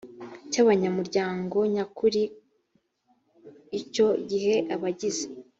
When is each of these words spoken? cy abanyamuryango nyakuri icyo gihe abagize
cy 0.51 0.57
abanyamuryango 0.63 1.57
nyakuri 1.73 2.21
icyo 3.79 4.07
gihe 4.29 4.53
abagize 4.73 5.25